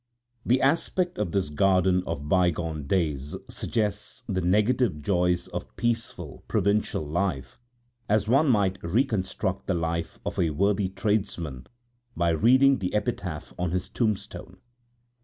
The 0.43 0.61
aspect 0.63 1.19
of 1.19 1.29
this 1.29 1.51
garden 1.51 2.01
of 2.07 2.27
bygone 2.27 2.87
days 2.87 3.37
suggests 3.47 4.23
the 4.27 4.41
negative 4.41 4.99
joys 5.03 5.47
of 5.49 5.75
peaceful, 5.75 6.43
provincial 6.47 7.05
life, 7.05 7.59
as 8.09 8.27
one 8.27 8.49
might 8.49 8.79
reconstruct 8.81 9.67
the 9.67 9.75
life 9.75 10.17
of 10.25 10.39
a 10.39 10.49
worthy 10.49 10.89
tradesman 10.89 11.67
by 12.17 12.31
reading 12.31 12.79
the 12.79 12.95
epitaph 12.95 13.53
on 13.59 13.69
his 13.69 13.89
tombstone. 13.89 14.57